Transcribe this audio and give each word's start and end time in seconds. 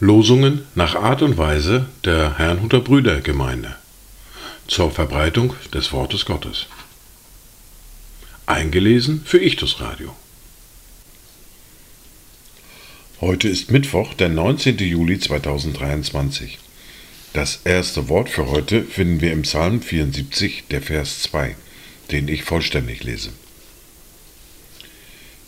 Losungen 0.00 0.66
nach 0.74 0.96
Art 0.96 1.22
und 1.22 1.38
Weise 1.38 1.86
der 2.04 2.38
Herrnhuter 2.38 2.80
Brüdergemeinde 2.80 3.76
zur 4.66 4.90
Verbreitung 4.90 5.54
des 5.72 5.92
Wortes 5.92 6.24
Gottes. 6.24 6.66
Eingelesen 8.46 9.22
für 9.24 9.38
Ichtus 9.38 9.80
Radio. 9.80 10.16
Heute 13.20 13.48
ist 13.48 13.70
Mittwoch, 13.70 14.14
der 14.14 14.30
19. 14.30 14.78
Juli 14.78 15.18
2023. 15.20 16.58
Das 17.34 17.60
erste 17.64 18.08
Wort 18.08 18.30
für 18.30 18.48
heute 18.48 18.82
finden 18.82 19.20
wir 19.20 19.32
im 19.32 19.42
Psalm 19.42 19.82
74, 19.82 20.64
der 20.70 20.82
Vers 20.82 21.22
2, 21.22 21.54
den 22.10 22.28
ich 22.28 22.42
vollständig 22.44 23.04
lese. 23.04 23.30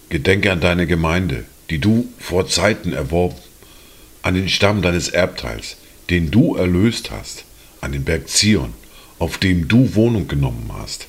Gedenke 0.09 0.51
an 0.51 0.61
deine 0.61 0.87
Gemeinde, 0.87 1.45
die 1.71 1.79
du 1.79 2.13
vor 2.19 2.47
Zeiten 2.49 2.93
erworben 2.93 3.37
an 4.23 4.35
den 4.35 4.49
Stamm 4.49 4.83
deines 4.83 5.09
Erbteils, 5.09 5.77
den 6.11 6.31
du 6.31 6.55
erlöst 6.55 7.11
hast, 7.11 7.45
an 7.81 7.93
den 7.93 8.05
Berg 8.05 8.29
Zion, 8.29 8.75
auf 9.19 9.39
dem 9.39 9.69
du 9.69 9.95
Wohnung 9.95 10.29
genommen 10.29 10.71
hast. 10.75 11.07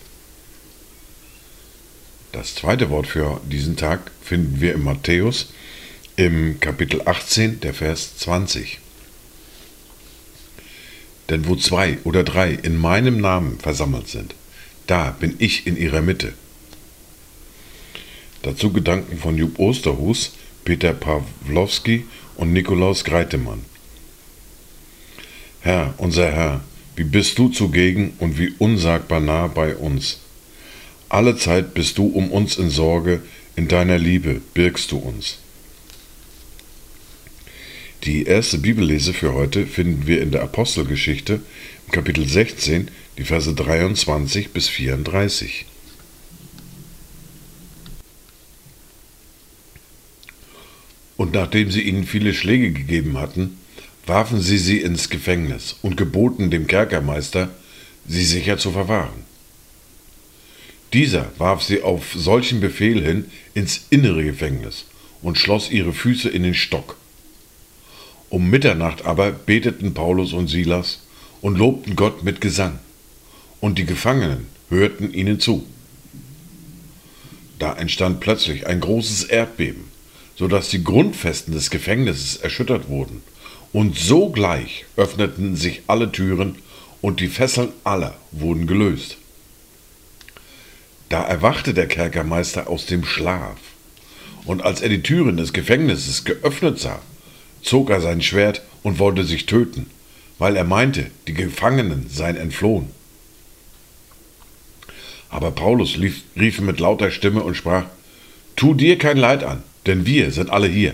Das 2.32 2.56
zweite 2.56 2.90
Wort 2.90 3.08
für 3.08 3.42
diesen 3.46 3.76
Tag 3.76 4.12
finden 4.22 4.62
wir 4.62 4.74
in 4.74 4.84
Matthäus 4.84 5.52
im 6.16 6.60
Kapitel 6.60 7.02
18, 7.04 7.60
der 7.60 7.74
Vers 7.74 8.18
20. 8.18 8.80
Denn 11.30 11.48
wo 11.48 11.56
zwei 11.56 11.98
oder 12.04 12.24
drei 12.24 12.52
in 12.52 12.78
meinem 12.78 13.18
Namen 13.18 13.60
versammelt 13.60 14.08
sind, 14.08 14.36
da 14.88 15.12
bin 15.12 15.36
ich 15.40 15.68
in 15.68 15.78
ihrer 15.78 16.02
Mitte. 16.02 16.34
Dazu 18.42 18.72
Gedanken 18.72 19.18
von 19.18 19.38
Jupp 19.38 19.60
Osterhus, 19.60 20.34
Peter 20.66 20.94
Pawlowski 20.94 22.06
und 22.36 22.54
Nikolaus 22.54 23.04
Greitemann. 23.04 23.64
Herr, 25.62 25.94
unser 25.98 26.32
Herr, 26.32 26.62
wie 26.96 27.04
bist 27.04 27.38
du 27.38 27.50
zugegen 27.50 28.14
und 28.20 28.38
wie 28.38 28.54
unsagbar 28.58 29.20
nah 29.20 29.48
bei 29.48 29.76
uns. 29.76 30.20
Alle 31.10 31.38
Zeit 31.38 31.74
bist 31.74 31.98
du 31.98 32.08
um 32.08 32.32
uns 32.32 32.58
in 32.58 32.70
Sorge, 32.70 33.22
in 33.56 33.68
deiner 33.68 33.98
Liebe 33.98 34.42
birgst 34.54 34.92
du 34.92 34.98
uns. 34.98 35.38
Die 38.04 38.24
erste 38.24 38.58
Bibellese 38.58 39.14
für 39.14 39.34
heute 39.34 39.68
finden 39.68 40.08
wir 40.08 40.22
in 40.22 40.32
der 40.32 40.42
Apostelgeschichte 40.42 41.42
im 41.86 41.92
Kapitel 41.92 42.28
16, 42.28 42.90
die 43.22 43.28
Verse 43.28 43.54
23 43.54 44.50
bis 44.50 44.68
34. 44.68 45.68
Und 51.18 51.34
nachdem 51.34 51.70
sie 51.70 51.84
ihnen 51.84 52.04
viele 52.06 52.34
Schläge 52.34 52.72
gegeben 52.72 53.20
hatten, 53.20 53.60
warfen 54.08 54.42
sie 54.42 54.58
sie 54.58 54.82
ins 54.82 55.10
Gefängnis 55.10 55.76
und 55.84 55.98
geboten 55.98 56.50
dem 56.50 56.66
Kerkermeister, 56.66 57.50
sie 58.08 58.26
sicher 58.26 58.58
zu 58.58 58.72
verwahren. 58.72 59.24
Dieser 60.92 61.32
warf 61.38 61.62
sie 61.62 61.84
auf 61.84 62.14
solchen 62.16 62.60
Befehl 62.60 63.04
hin 63.04 63.26
ins 63.54 63.86
innere 63.92 64.24
Gefängnis 64.24 64.86
und 65.22 65.38
schloss 65.38 65.70
ihre 65.70 65.94
Füße 65.94 66.28
in 66.28 66.42
den 66.42 66.56
Stock. 66.56 66.98
Um 68.30 68.50
Mitternacht 68.50 69.06
aber 69.06 69.32
beteten 69.32 69.94
Paulus 69.94 70.34
und 70.34 70.48
Silas 70.48 71.04
und 71.42 71.60
lobten 71.60 71.96
Gott 71.96 72.24
mit 72.24 72.42
Gesang, 72.42 72.80
und 73.62 73.78
die 73.78 73.86
Gefangenen 73.86 74.48
hörten 74.70 75.14
ihnen 75.14 75.40
zu. 75.40 75.66
Da 77.60 77.74
entstand 77.74 78.20
plötzlich 78.20 78.68
ein 78.68 78.82
großes 78.82 79.24
Erdbeben 79.24 79.92
so 80.42 80.48
dass 80.48 80.70
die 80.70 80.84
Grundfesten 80.84 81.54
des 81.54 81.70
Gefängnisses 81.70 82.38
erschüttert 82.38 82.90
wurden. 82.90 83.22
Und 83.74 83.96
sogleich 83.96 84.86
öffneten 84.98 85.56
sich 85.56 85.84
alle 85.86 86.12
Türen 86.12 86.56
und 87.00 87.20
die 87.20 87.28
Fesseln 87.28 87.70
aller 87.84 88.16
wurden 88.32 88.66
gelöst. 88.66 89.18
Da 91.10 91.22
erwachte 91.22 91.76
der 91.76 91.88
Kerkermeister 91.88 92.68
aus 92.68 92.88
dem 92.88 93.06
Schlaf, 93.06 93.60
und 94.46 94.64
als 94.64 94.82
er 94.82 94.90
die 94.90 95.04
Türen 95.04 95.38
des 95.38 95.54
Gefängnisses 95.54 96.24
geöffnet 96.24 96.80
sah, 96.80 97.00
zog 97.62 97.92
er 97.92 98.02
sein 98.02 98.24
Schwert 98.24 98.64
und 98.82 98.98
wollte 98.98 99.26
sich 99.26 99.46
töten, 99.46 99.92
weil 100.40 100.56
er 100.56 100.64
meinte, 100.64 101.12
die 101.28 101.36
Gefangenen 101.36 102.10
seien 102.10 102.36
entflohen. 102.36 102.90
Aber 105.32 105.52
Paulus 105.52 105.98
rief, 105.98 106.24
rief 106.36 106.60
mit 106.60 106.80
lauter 106.80 107.10
Stimme 107.10 107.42
und 107.42 107.56
sprach, 107.56 107.86
Tu 108.58 108.76
dir 108.76 108.98
kein 108.98 109.18
Leid 109.18 109.44
an, 109.44 109.64
denn 109.88 110.06
wir 110.06 110.32
sind 110.32 110.50
alle 110.50 110.68
hier. 110.68 110.94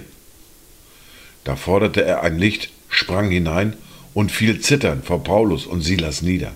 Da 1.44 1.56
forderte 1.56 2.03
er 2.03 2.22
ein 2.22 2.38
Licht, 2.38 2.70
sprang 2.88 3.30
hinein 3.31 3.76
und 4.14 4.31
fiel 4.31 4.62
zitternd 4.62 5.06
vor 5.06 5.24
Paulus 5.24 5.66
und 5.66 5.81
Silas 5.81 6.22
nieder. 6.22 6.53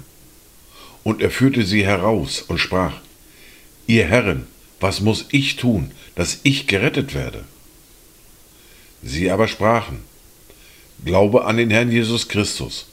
Und 1.04 1.22
er 1.22 1.32
führte 1.32 1.66
sie 1.66 1.84
heraus 1.84 2.44
und 2.44 2.60
sprach, 2.60 2.94
Ihr 3.88 4.06
Herren, 4.06 4.46
was 4.80 5.02
muss 5.02 5.26
ich 5.32 5.56
tun, 5.56 5.92
dass 6.16 6.40
ich 6.44 6.68
gerettet 6.68 7.16
werde? 7.16 7.44
Sie 9.02 9.32
aber 9.32 9.48
sprachen, 9.48 10.00
Glaube 11.04 11.46
an 11.46 11.58
den 11.58 11.72
Herrn 11.72 11.92
Jesus 11.92 12.28
Christus, 12.28 12.86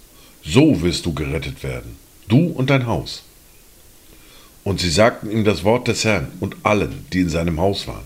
so 0.43 0.81
wirst 0.81 1.05
du 1.05 1.13
gerettet 1.13 1.63
werden, 1.63 1.97
du 2.27 2.47
und 2.47 2.71
dein 2.71 2.87
Haus. 2.87 3.25
Und 4.69 4.81
sie 4.81 4.91
sagten 4.91 5.31
ihm 5.31 5.45
das 5.45 5.65
Wort 5.65 5.89
des 5.89 6.05
Herrn 6.05 6.31
und 6.41 6.57
allen, 6.63 7.07
die 7.15 7.21
in 7.21 7.31
seinem 7.31 7.59
Haus 7.59 7.87
waren. 7.89 8.05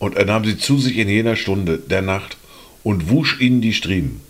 Und 0.00 0.16
er 0.16 0.24
nahm 0.24 0.44
sie 0.44 0.58
zu 0.58 0.78
sich 0.78 0.96
in 0.98 1.08
jener 1.08 1.36
Stunde 1.36 1.78
der 1.78 2.02
Nacht 2.02 2.36
und 2.82 3.08
wusch 3.08 3.40
ihnen 3.40 3.60
die 3.60 3.72
Striemen. 3.72 4.20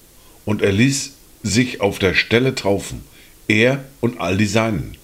Und 0.45 0.61
er 0.61 0.73
ließ 0.73 1.13
sich 1.43 1.81
auf 1.81 1.99
der 1.99 2.13
Stelle 2.13 2.55
taufen, 2.55 3.05
er 3.49 3.85
und 4.03 4.21
all 4.21 4.37
die 4.37 4.45
Seinen. 4.45 4.99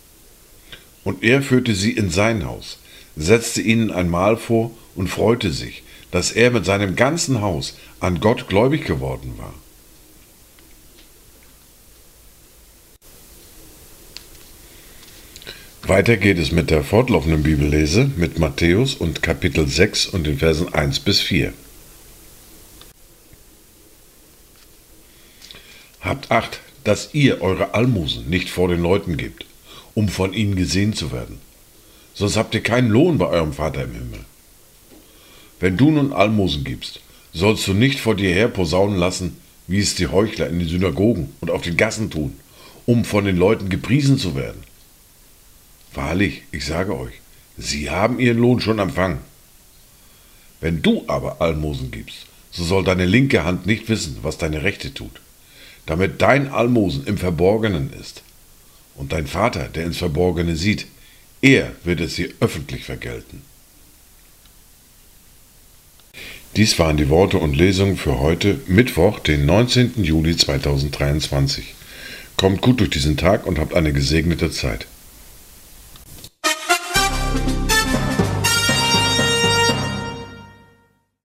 Und 1.05 1.25
er 1.25 1.41
führte 1.41 1.75
sie 1.75 1.93
in 1.93 2.11
sein 2.11 2.45
Haus, 2.45 2.79
setzte 3.17 3.63
ihnen 3.63 3.91
ein 3.91 4.11
Mahl 4.11 4.37
vor 4.37 4.73
und 4.95 5.09
freute 5.09 5.51
sich, 5.53 5.85
dass 6.11 6.33
er 6.33 6.51
mit 6.51 6.67
seinem 6.67 6.97
ganzen 6.97 7.41
Haus 7.41 7.79
an 7.99 8.21
Gott 8.21 8.47
gläubig 8.47 8.85
geworden 8.85 9.39
war. 9.39 9.55
Weiter 15.85 16.17
geht 16.17 16.39
es 16.39 16.53
mit 16.53 16.71
der 16.71 16.85
fortlaufenden 16.85 17.43
Bibellese 17.43 18.09
mit 18.17 18.39
Matthäus 18.39 18.95
und 18.95 19.21
Kapitel 19.21 19.67
6 19.67 20.07
und 20.07 20.29
den 20.29 20.39
Versen 20.39 20.73
1 20.73 21.01
bis 21.01 21.21
4. 21.21 21.53
Habt 26.01 26.31
Acht, 26.31 26.61
dass 26.85 27.15
ihr 27.15 27.43
eure 27.43 27.75
Almosen 27.75 28.31
nicht 28.31 28.49
vor 28.49 28.69
den 28.69 28.81
Leuten 28.81 29.17
gebt, 29.17 29.45
um 29.95 30.09
von 30.09 30.33
ihnen 30.33 30.55
gesehen 30.55 30.93
zu 30.93 31.11
werden. 31.11 31.39
Sonst 32.15 32.37
habt 32.37 32.55
ihr 32.55 32.63
keinen 32.63 32.89
Lohn 32.89 33.19
bei 33.19 33.27
eurem 33.27 33.53
Vater 33.53 33.83
im 33.83 33.93
Himmel. 33.93 34.21
Wenn 35.59 35.77
du 35.77 35.91
nun 35.91 36.13
Almosen 36.13 36.63
gibst, 36.63 37.01
sollst 37.33 37.67
du 37.67 37.75
nicht 37.75 37.99
vor 37.99 38.15
dir 38.15 38.33
her 38.33 38.47
posaunen 38.47 38.99
lassen, 38.99 39.37
wie 39.67 39.81
es 39.81 39.97
die 39.97 40.07
Heuchler 40.07 40.49
in 40.49 40.61
den 40.61 40.69
Synagogen 40.69 41.33
und 41.41 41.51
auf 41.51 41.63
den 41.63 41.77
Gassen 41.77 42.09
tun, 42.09 42.35
um 42.87 43.05
von 43.05 43.25
den 43.25 43.37
Leuten 43.37 43.69
gepriesen 43.69 44.17
zu 44.17 44.37
werden. 44.37 44.63
Wahrlich, 45.95 46.43
ich 46.53 46.65
sage 46.65 46.99
euch, 46.99 47.15
sie 47.59 47.91
haben 47.91 48.19
ihren 48.19 48.39
Lohn 48.39 48.61
schon 48.61 48.79
empfangen. 48.79 49.19
Wenn 50.61 50.81
du 50.81 51.05
aber 51.07 51.41
Almosen 51.41 51.91
gibst, 51.91 52.27
so 52.51 52.65
soll 52.65 52.85
deine 52.85 53.07
linke 53.07 53.45
Hand 53.45 53.67
nicht 53.67 53.89
wissen, 53.89 54.19
was 54.23 54.39
deine 54.39 54.63
rechte 54.63 54.95
tut, 54.95 55.21
damit 55.87 56.23
dein 56.23 56.49
Almosen 56.49 57.07
im 57.07 57.19
Verborgenen 57.19 57.93
ist. 58.01 58.23
Und 58.95 59.13
dein 59.13 59.27
Vater, 59.27 59.69
der 59.69 59.85
ins 59.85 59.99
Verborgene 59.99 60.57
sieht, 60.57 60.87
er 61.41 61.73
wird 61.83 62.01
es 62.01 62.15
dir 62.15 62.31
öffentlich 62.41 62.85
vergelten. 62.85 63.43
Dies 66.55 66.79
waren 66.79 66.99
die 66.99 67.09
Worte 67.09 67.39
und 67.39 67.57
Lesungen 67.57 67.97
für 67.97 68.21
heute, 68.21 68.61
Mittwoch, 68.67 69.19
den 69.19 69.47
19. 69.47 70.05
Juli 70.05 70.37
2023. 70.37 71.75
Kommt 72.37 72.61
gut 72.61 72.81
durch 72.81 72.91
diesen 72.91 73.17
Tag 73.17 73.47
und 73.47 73.59
habt 73.59 73.75
eine 73.75 73.93
gesegnete 73.93 74.51
Zeit. 74.51 74.87